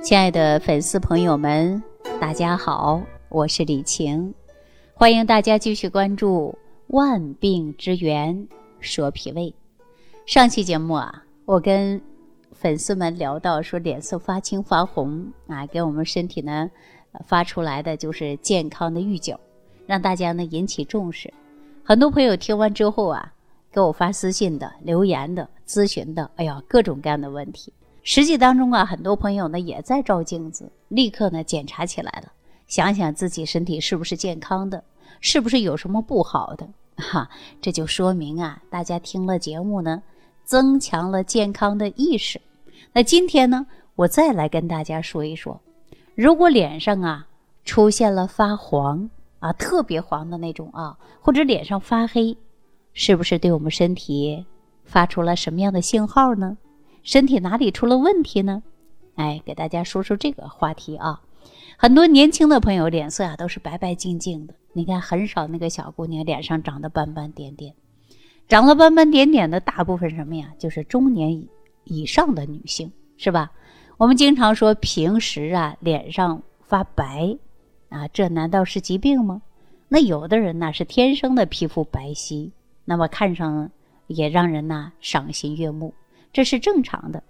[0.00, 1.82] 亲爱的粉丝朋友们，
[2.20, 4.32] 大家好，我是李晴，
[4.94, 6.56] 欢迎大家继续关注
[6.94, 8.46] 《万病之源
[8.78, 9.42] 说脾胃》。
[10.24, 12.00] 上期节目啊，我跟
[12.52, 16.70] 粉丝们聊到说脸色发青发红啊，给我们身体呢
[17.26, 19.36] 发出来的就是健康的预警，
[19.84, 21.32] 让大家呢引起重视。
[21.82, 23.32] 很多朋友听完之后啊，
[23.72, 27.72] 给我发私信的、留言的、咨询的，哎呀，各种各样的问题。
[28.02, 32.32] 实际当中啊，很多朋友呢也在照镜子，立刻呢检查起来了，
[32.66, 34.82] 想想自己身体是不是健康的，
[35.20, 37.28] 是不是有什么不好的， 哈，
[37.60, 40.02] 这就说明啊，大家听了节目呢，
[40.44, 42.40] 增强了健康的意识。
[42.92, 45.60] 那今天呢，我再来跟大家说一说，
[46.14, 47.26] 如果脸上啊
[47.64, 52.36] 出现了发黄啊，特别黄的那种啊，或者脸上发黑，
[52.94, 54.46] 是不是对我们身体
[54.84, 56.56] 发出了什么样的信号呢？
[57.02, 58.62] 身体哪里出了问题呢？
[59.16, 61.20] 哎，给大家说说这个话题啊。
[61.76, 67.74] 很多年轻的朋友脸色啊都是白白净净的，你看很少那个小姑娘脸上长得斑斑点点，
[68.48, 70.52] 长了斑斑点点的大部分什么呀？
[70.58, 71.46] 就是中年
[71.84, 73.50] 以上的女性，是吧？
[73.96, 77.36] 我们经常说平时啊脸上发白
[77.88, 79.42] 啊，这难道是疾病吗？
[79.88, 82.50] 那有的人呢是天生的皮肤白皙，
[82.84, 83.70] 那么看上
[84.06, 85.94] 也让人呐赏心悦目。
[86.38, 87.20] 这是正常的，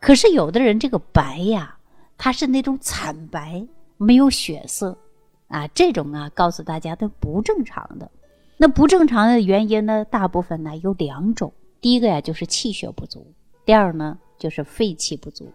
[0.00, 1.78] 可是有的人这个白呀，
[2.18, 3.64] 它是那种惨白，
[3.96, 4.98] 没有血色，
[5.46, 8.10] 啊，这种啊，告诉大家都不正常的。
[8.56, 13.24] 那不正常的原因呢，大部分呢有两种，第一个呀就是气血不足，
[13.64, 15.48] 第二呢就是肺气不足。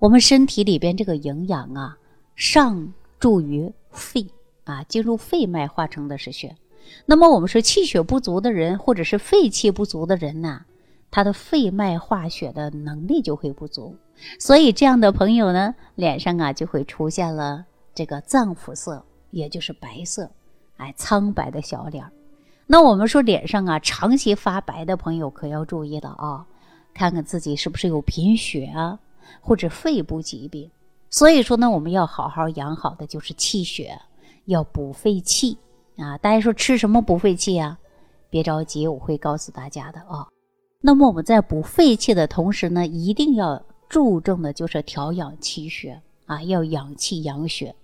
[0.00, 1.96] 我们身体里边这个营养啊，
[2.34, 4.26] 上注于肺
[4.64, 6.56] 啊，进入肺脉化成的是血。
[7.04, 10.62] 那么我们说气血不足的人，或者是肺气不足的人呢？
[11.10, 13.96] 他的肺脉化血的能力就会不足，
[14.38, 20.30] 所以这样的朋友呢，脸上啊就会出现了这个脏腑色，也就是白色，
[20.76, 22.12] 哎，苍白的小脸儿。
[22.66, 26.44] 那我们说脸上啊长期发白的朋友可要注意了啊，
[26.92, 28.98] 看看自己是不是有贫血啊，
[29.40, 30.70] 或者肺部疾病。
[31.08, 33.96] 所以说呢，我们要好好养好的就是气血，
[34.46, 35.56] 要补肺气
[35.96, 36.18] 啊。
[36.18, 37.78] 大家说吃什么补肺气啊？
[38.28, 40.26] 别着急，我会告诉大家的啊。
[40.86, 47.74] 那么我们在补肺气的同时呢，一定要注重的就是调养气血啊，要养气养血。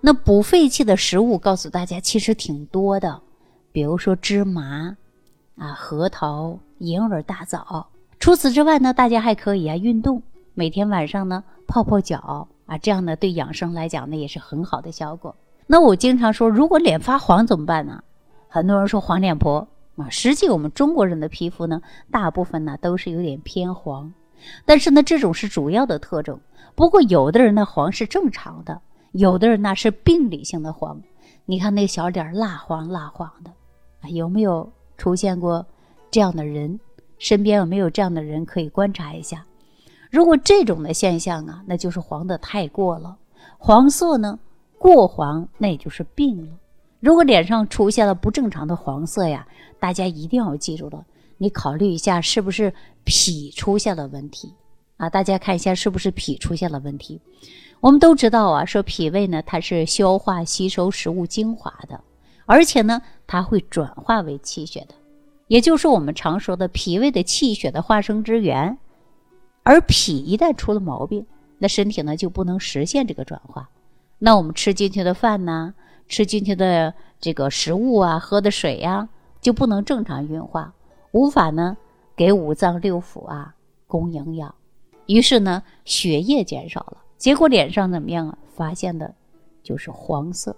[0.00, 3.20] 那补肺气的食物，告诉大家其实挺多的，
[3.70, 4.96] 比如说芝麻
[5.56, 7.86] 啊、核桃、银耳、大枣。
[8.18, 10.20] 除此之外呢，大家还可以啊运动，
[10.54, 15.36] 每天晚上呢泡泡脚啊，这样呢对养生来讲呢也是很好的效果。
[15.68, 18.02] 那我经常说，如果脸发黄怎么办呢？
[18.48, 19.68] 很多人说黄脸婆。
[19.96, 24.12] 啊，实际我们中国人的皮肤呢，大部分呢都是有点偏黄，
[24.64, 26.40] 但是呢，这种是主要的特征。
[26.74, 28.80] 不过有的人的黄是正常的，
[29.12, 31.00] 有的人呢是病理性的黄。
[31.44, 33.50] 你看那个小脸蜡黄蜡黄的，
[34.00, 35.66] 啊，有没有出现过
[36.10, 36.78] 这样的人？
[37.18, 39.44] 身边有没有这样的人可以观察一下？
[40.10, 43.18] 如果这种的现象啊，那就是黄的太过了。
[43.58, 44.38] 黄色呢
[44.78, 46.52] 过黄，那也就是病了。
[47.00, 49.46] 如果脸上出现了不正常的黄色呀，
[49.78, 51.04] 大家一定要记住了，
[51.38, 52.72] 你考虑一下是不是
[53.04, 54.52] 脾出现了问题
[54.98, 55.08] 啊？
[55.08, 57.18] 大家看一下是不是脾出现了问题？
[57.80, 61.98] 我们都知道啊，说脾胃呢，它是消化吸收食物精华的，
[62.44, 64.94] 而且呢，它会转化为气血的，
[65.48, 68.76] 也就是我们常说的脾胃的气血的化生之源。
[69.62, 71.24] 而脾一旦出了毛病，
[71.56, 73.70] 那身体呢就不能实现这个转化，
[74.18, 75.72] 那我们吃进去的饭呢？
[76.10, 79.08] 吃进去的这个食物啊，喝的水呀，
[79.40, 80.74] 就不能正常运化，
[81.12, 81.76] 无法呢
[82.16, 83.54] 给五脏六腑啊
[83.86, 84.52] 供营养，
[85.06, 88.36] 于是呢血液减少了，结果脸上怎么样啊？
[88.56, 89.14] 发现的
[89.62, 90.54] 就是黄色，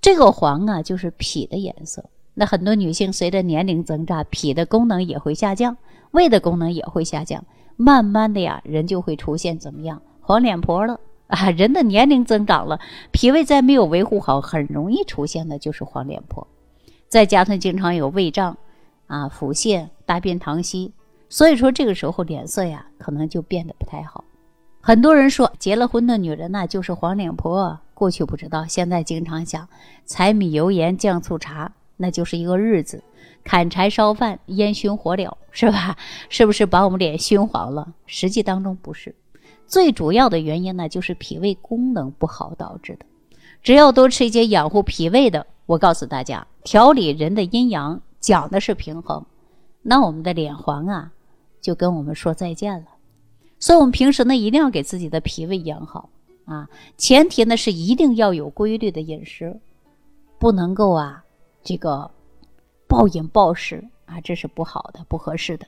[0.00, 2.02] 这个黄啊就是脾的颜色。
[2.32, 5.76] 那很多女性随着年龄增长，脾的功能也会下降，
[6.12, 7.44] 胃的功能也会下降，
[7.76, 10.98] 慢慢的呀，人就会出现怎么样黄脸婆了。
[11.30, 12.80] 啊，人的年龄增长了，
[13.12, 16.46] 脾胃再没有维护好，很容易出现的就是黄脸婆。
[17.06, 18.56] 再加上经常有胃胀、
[19.06, 20.92] 啊腹泻、大便溏稀，
[21.28, 24.24] 所以说这个时候脸色呀，可能就变得不太好。
[24.80, 29.68] 很多人说结了婚的女人呢就是黄脸婆，过去不知道，现在经常想
[30.06, 33.02] 柴米油盐酱醋茶，那就是一个日子，
[33.44, 35.94] 砍柴烧饭、烟熏火燎，是吧？
[36.30, 37.92] 是不是把我们脸熏黄了？
[38.06, 39.14] 实际当中不是。
[39.68, 43.04] 最主要的原因呢，就是脾胃功能不好导致的。
[43.62, 49.24] 只要多吃一些养护脾胃的，我告诉大家，调理人的阴阳，讲的是平衡，
[49.82, 51.12] 那我们的脸黄啊，
[51.60, 52.86] 就跟我们说再见了。
[53.60, 56.08] 所以，我们平时呢，一定要给自己的脾胃养好
[56.46, 59.60] 啊，前提呢是一定要有规律的饮食，
[60.38, 61.24] 不能够啊
[61.62, 62.10] 这个
[62.86, 65.66] 暴饮暴食啊，这是不好的、不合适的。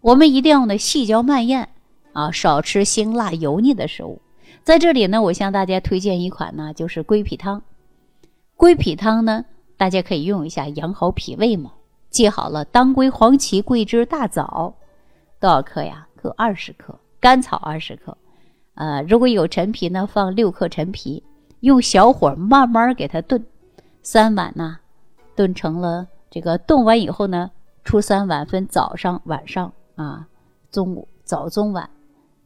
[0.00, 1.68] 我们一定要呢细嚼慢咽
[2.16, 4.22] 啊，少吃辛辣油腻的食物。
[4.64, 7.62] 在这里呢，我向大家推荐一款呢，就是归脾汤。
[8.56, 9.44] 归脾汤呢，
[9.76, 11.72] 大家可以用一下，养好脾胃嘛。
[12.08, 14.74] 记好了，当归、黄芪、桂枝、大枣
[15.38, 16.08] 多少克呀？
[16.16, 18.16] 各二十克，甘草二十克。
[18.76, 21.22] 呃，如果有陈皮呢，放六克陈皮，
[21.60, 23.44] 用小火慢慢给它炖，
[24.02, 24.78] 三碗呢，
[25.34, 27.50] 炖成了这个炖完以后呢，
[27.84, 30.26] 出三碗分早上、晚上啊，
[30.70, 31.90] 中午早中晚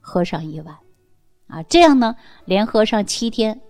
[0.00, 0.76] 喝上一碗，
[1.46, 3.60] 啊，这样呢，连喝上七天，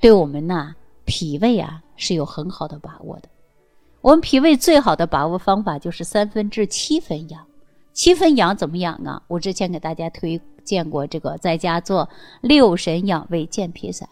[0.00, 0.74] 对我们呢。
[1.06, 3.28] 脾胃啊是有很好的把握的，
[4.00, 7.44] 我们脾胃最好的把握方法就是三分治七分养。
[7.92, 9.22] 七分养怎么养啊？
[9.28, 12.08] 我之前给大家推荐过这个，在家做
[12.40, 14.08] 六神养胃健脾散。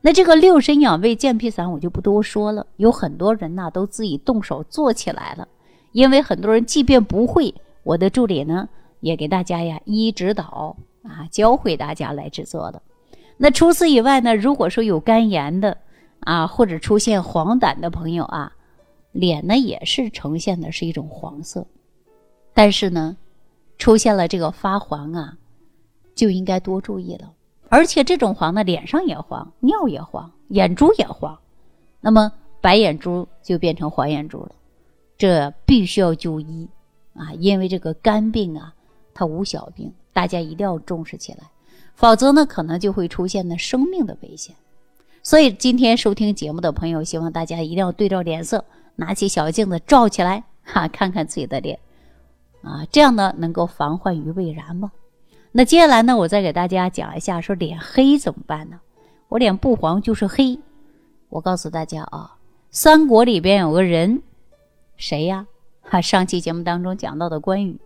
[0.00, 5.46] 那这个六神养胃健脾散我就不多说了，有很多人呐都自己动手做起来了。
[5.92, 8.66] 因为很多人即便不会，我的助理呢
[9.02, 12.80] 也给大家呀一一指导啊，教会大家来制作的。
[13.36, 15.76] 那除此以外呢，如果说有肝炎的，
[16.20, 18.52] 啊，或者出现黄疸的朋友啊，
[19.10, 21.66] 脸呢也是呈现的是一种黄色，
[22.54, 23.16] 但是呢，
[23.76, 25.36] 出现了这个发黄啊，
[26.14, 27.32] 就应该多注意了。
[27.68, 31.36] 而且这种黄呢，脸上也黄，尿也黄，眼珠也黄，
[32.00, 34.52] 那么白眼珠就变成黄眼珠了，
[35.18, 36.68] 这必须要就医
[37.14, 37.32] 啊！
[37.38, 38.72] 因为这个肝病啊，
[39.14, 41.50] 它无小病，大家一定要重视起来，
[41.94, 44.54] 否则呢，可能就会出现呢生命的危险。
[45.22, 48.64] 所以今天收听节目的朋友，希望大家一定要对照脸色，
[48.96, 51.78] 拿起小镜子照起来，哈，看看自己的脸，
[52.62, 54.90] 啊，这样呢能够防患于未然嘛。
[55.52, 58.80] 那接下来呢，我再给大家讲一下，说脸黑怎么办呢？
[59.28, 60.58] 我脸不黄就是黑。
[61.28, 62.36] 我告诉大家啊，
[62.70, 64.22] 三国里边有个人，
[64.96, 65.46] 谁呀？
[65.82, 67.78] 哈，上期节目当中讲到的关羽，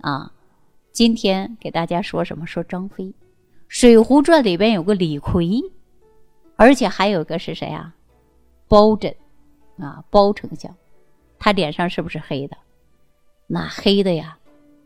[0.00, 0.32] 啊，
[0.96, 2.46] 今天给大家说什么？
[2.46, 3.12] 说张飞。
[3.68, 5.62] 水浒传里边有个李逵。
[6.56, 7.94] 而且还有个是谁啊？
[8.66, 9.14] 包拯，
[9.78, 10.74] 啊，包丞相，
[11.38, 12.56] 他脸上是不是黑的？
[13.46, 14.38] 那黑的呀，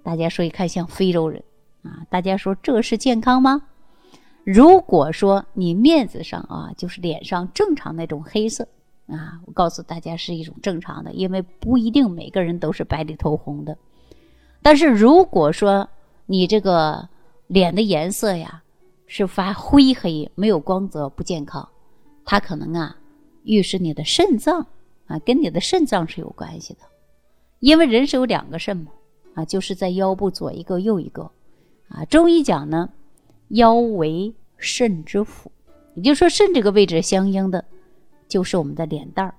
[0.02, 1.40] 大家说一看像非洲人
[1.84, 2.02] 啊！
[2.10, 3.62] 大家说这是健康吗？
[4.42, 8.66] 如果说你面子上啊，就是脸上正常那种黑色
[9.06, 13.78] 啊，我告诉大家是一种正常的，因为不一定每个人都是白里透红的。
[14.60, 15.88] 但是如果说
[16.30, 17.08] 你这个
[17.48, 18.62] 脸的颜色呀，
[19.08, 21.68] 是发灰黑，没有光泽，不健康。
[22.24, 22.96] 它可能啊，
[23.42, 24.64] 预示你的肾脏
[25.08, 26.78] 啊，跟你的肾脏是有关系的。
[27.58, 28.92] 因为人是有两个肾嘛，
[29.34, 31.28] 啊，就是在腰部左一个，右一个。
[31.88, 32.88] 啊，中医讲呢，
[33.48, 35.50] 腰为肾之府，
[35.96, 37.64] 也就是说肾这个位置相应的
[38.28, 39.34] 就是我们的脸蛋儿。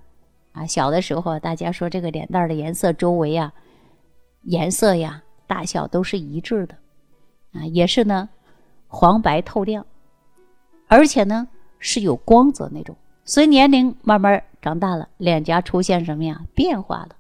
[0.52, 3.54] 啊，小的时候大家说这个脸蛋儿的颜色周围啊，
[4.44, 6.76] 颜色呀、大小都是一致的，
[7.54, 8.30] 啊，也是呢。
[8.94, 9.86] 黄白透亮，
[10.88, 11.48] 而且呢
[11.80, 12.94] 是有光泽那种。
[13.24, 17.16] 随年龄慢慢长大了，脸颊出现什么呀变化了？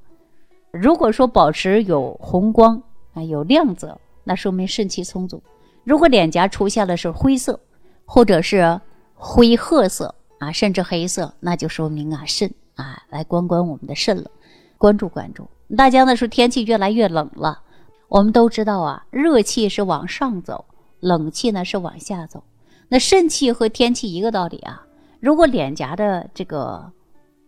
[0.71, 2.83] 如果说保持有红光
[3.13, 5.37] 啊有亮泽，那说明肾气充足；
[5.85, 7.57] 如果脸颊出现了是灰色，
[8.03, 8.81] 或者是
[9.15, 14.29] 灰褐色啊，甚至黑色，那就说明啊肾啊来关关我们的肾了，
[14.77, 15.49] 关注关注。
[15.77, 17.61] 大家呢说天气越来越冷了，
[18.11, 20.65] 我们都知道啊热气是往上走。
[20.99, 22.43] 冷气呢是往下走，
[22.89, 24.85] 那肾气和天气一个道理啊。
[25.21, 26.91] 如果脸颊的这个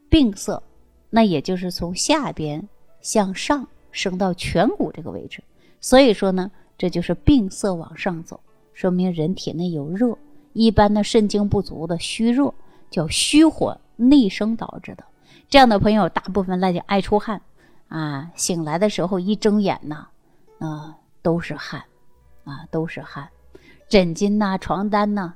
[0.09, 0.63] 病色，
[1.09, 2.67] 那也就是从下边
[3.01, 5.43] 向上升到颧骨这个位置，
[5.81, 8.39] 所以说呢，这就是病色往上走，
[8.73, 10.17] 说明人体内有热。
[10.53, 12.51] 一般的肾精不足的虚热，
[12.89, 15.03] 叫虚火内生导致的。
[15.49, 17.41] 这样的朋友，大部分来讲爱出汗
[17.89, 20.09] 啊，醒来的时候一睁眼呐，啊
[20.65, 21.83] 啊都是汗，
[22.45, 23.29] 啊都是汗。
[23.89, 25.33] 枕巾呐，床单呐，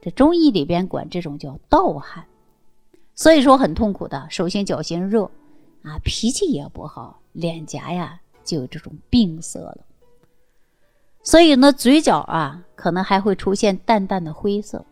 [0.00, 2.24] 这中医里边管这种叫盗汗，
[3.14, 4.26] 所以说很痛苦的。
[4.30, 5.24] 手心脚心热，
[5.82, 9.78] 啊，脾气也不好，脸颊呀就有这种病色了。
[11.22, 14.84] 所以呢，嘴角啊可能还会出现淡淡的灰色，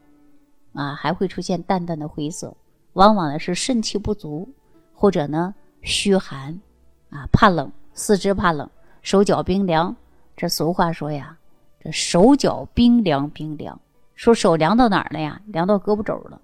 [0.75, 2.55] 啊，还会出现淡淡的灰色，
[2.93, 4.47] 往往呢是肾气不足，
[4.93, 6.61] 或者呢虚寒，
[7.09, 8.69] 啊，怕冷，四肢怕冷，
[9.09, 9.97] 手脚冰凉。
[10.37, 11.35] 这俗话说呀。
[11.83, 13.81] 这手脚冰凉冰凉，
[14.15, 15.41] 说手凉到哪儿了呀？
[15.47, 16.39] 凉到胳膊肘了，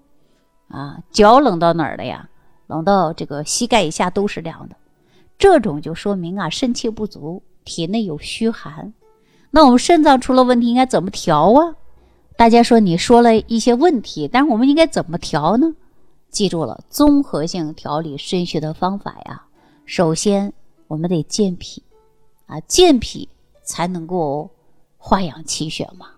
[0.68, 2.26] 啊，脚冷到哪儿了呀？
[2.66, 4.76] 冷到这个膝盖以下都是凉的，
[5.36, 8.94] 这种就说明啊肾气不足，体内有虚寒。
[9.50, 11.76] 那我们肾脏出了问题，应该怎么调啊？
[12.38, 15.74] 大家说你说了一些问题，但是我们应该怎么调呢？
[16.30, 19.42] 记住了，综合性调理肾虚的方法呀，
[19.84, 20.50] 首先
[20.86, 21.82] 我们得健脾，
[22.46, 23.28] 啊，健脾
[23.62, 24.50] 才能够
[24.98, 26.08] 化养气血嘛。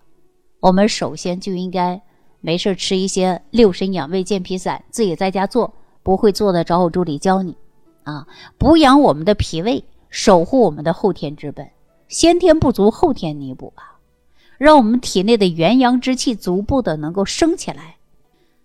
[0.59, 2.01] 我们首先就应该
[2.41, 7.55] 没事吃一些六神养胃健脾散，自己在家做，不会做的找我助理教你，
[8.03, 11.69] 啊，补养我们的脾胃，守护我们的后天之本，
[12.07, 13.99] 先天不足，后天弥补吧。
[14.57, 17.97] 让我们体内的元阳之气逐步的能够升起来，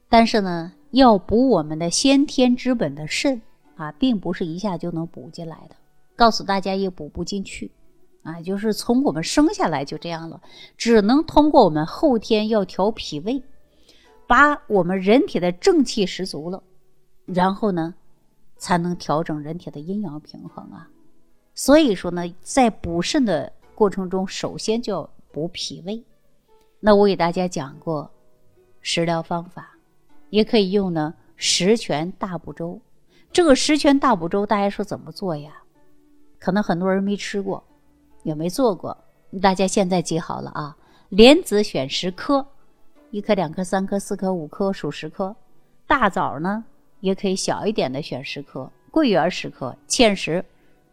[0.09, 3.43] 但是呢，要补我们的先天之本的肾
[3.77, 5.77] 啊，并不是一下就能补进来的。
[6.23, 7.73] 告诉大家也补不进去，
[8.23, 10.41] 啊，就是从我们生下来就这样了，
[10.77, 13.43] 只能通过我们后天要调脾胃，
[14.29, 16.63] 把我们人体的正气十足了，
[17.27, 17.95] 然后呢，
[18.57, 20.89] 才能调整人体的阴阳平衡啊。
[21.55, 25.11] 所以说呢，在补肾的过程中，首先就要。
[25.35, 26.05] 补脾胃，
[26.79, 28.11] 那我给大家讲过
[28.83, 29.75] 食疗方法，
[30.29, 32.79] 也可以用呢十全大补粥。
[33.33, 35.63] 这个十全大补粥，大家说怎么做呀？
[36.43, 37.63] 可能很多人没吃过，
[38.25, 38.99] 也没做过。
[39.41, 40.77] 大家现在记好了啊：
[41.09, 42.45] 莲子选十颗，
[43.13, 45.37] 一颗、两颗、三颗、四颗、五颗，数十颗。
[45.87, 46.65] 大枣呢，
[46.99, 50.45] 也可以小一点的选十颗，桂圆十颗，芡实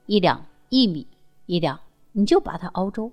[0.06, 1.08] 一两，薏米
[1.48, 1.80] 一两，
[2.12, 3.12] 你就把它熬粥。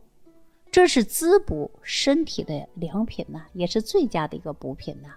[0.70, 5.08] 这是滋补身体的良品呐，也是最佳的一个补品呐，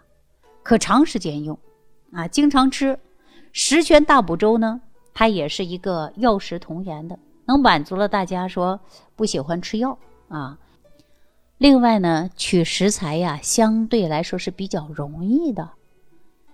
[0.63, 1.59] 可长时间用，
[2.13, 2.97] 啊，经常吃。
[3.51, 4.79] 十全大补粥呢，
[5.19, 8.79] 它也是一个药食同源的，能满足了大家说
[9.17, 9.97] 不喜欢吃药
[10.29, 10.57] 啊。
[11.57, 15.71] 另外呢，取食材呀，相对来说是比较容易的，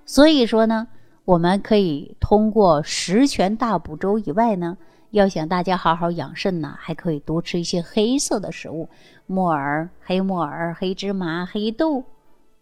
[0.08, 0.88] 所以说呢，
[1.26, 4.80] 我们可以通过十全大补粥以外呢。
[5.12, 8.90] 要想大家好好养肾呢，还可以多吃一些黑色的食物，
[9.28, 12.04] 木耳、黑木耳、黑芝麻、黑豆，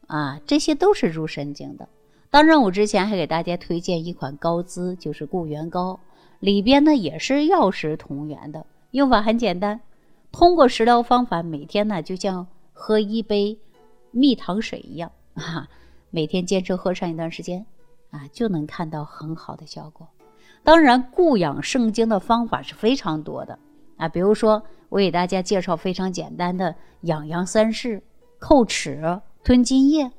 [0.08, 1.88] 啊，这些都是入肾经的。
[2.34, 6.00] 当任务之前还给大家推荐一款膏滋，就是固元膏，
[6.40, 9.80] 里边呢也是药食同源的，用法很简单，
[10.32, 13.56] 通过食疗方法，每天呢就像喝一杯
[14.10, 15.70] 蜜糖水一样啊，
[16.10, 17.64] 每天坚持喝上一段时间，
[18.10, 20.08] 啊，就能看到很好的效果。
[20.64, 23.60] 当然，固养肾精的方法是非常多的
[23.98, 28.02] 啊，比如说我给大家介绍非常简单的养阳三式、
[28.40, 30.10] 叩齿、吞津液，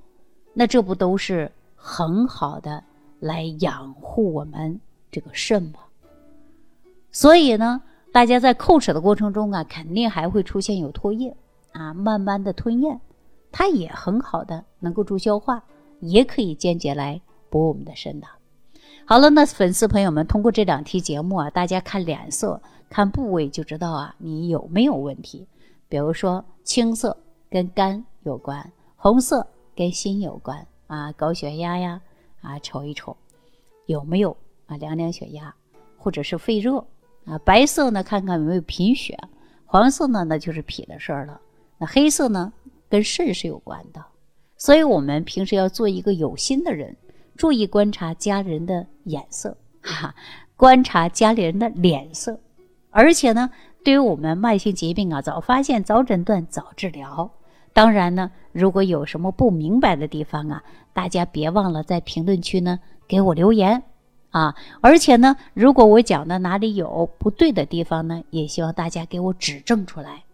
[0.52, 1.50] 那这不都是
[1.86, 2.82] 很好的
[3.20, 5.80] 来养护我们这个肾嘛？
[7.12, 11.36] 所以呢，大家在叩齿的过程中啊，肯定还会出现有唾液
[11.72, 12.98] 啊，慢慢的吞咽，
[13.52, 15.62] 它也很好的能够助消化，
[16.00, 18.26] 也可以间接来补我们的肾的。
[19.04, 25.46] 好了，那粉丝朋友们，通过这两期节目啊，大家看脸色、看部位就知道啊，你有没有问题。
[25.86, 27.14] 比如说青色
[27.50, 32.00] 跟肝有关，红色跟心有关啊，高血压呀
[32.40, 33.16] 啊，瞅一瞅
[33.86, 34.36] 有没有
[34.66, 35.52] 啊，量量血压
[35.98, 36.78] 或者是肺热
[37.24, 37.36] 啊。
[37.44, 39.16] 白色呢，看看有没有贫血；
[39.66, 41.40] 黄色呢，那就是脾的事儿了。
[41.78, 42.52] 那黑色呢，
[42.88, 44.04] 跟肾是有关的。
[44.56, 46.96] 所以我们平时要做一个有心的人。
[47.36, 50.14] 注意观察家人的眼色， 哈，
[50.54, 52.38] 观察家里人的脸色，
[52.90, 53.50] 而且呢，
[53.84, 57.28] 对于我们慢性疾病啊，早发现、早诊断、早治疗。
[57.72, 60.62] 当然呢，如果有什么不明白的地方啊，
[60.94, 63.82] 大家别忘了在评论区呢给我留言
[64.30, 64.54] 啊。
[64.80, 70.24] 而且呢，如果我讲的哪里有不对的地方呢，也希望大家给我指正出来。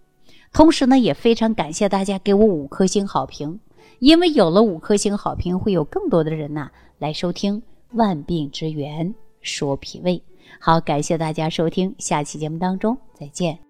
[0.53, 3.59] 同时呢，也非常感谢大家给我五颗星好评，
[3.99, 6.71] 因为有了五颗星好评，会有更多的人呐。
[6.99, 7.63] 来收听
[7.93, 10.19] 《万病之源说脾胃》，
[10.61, 13.70] 好，感谢大家收听，下期节目当中再见。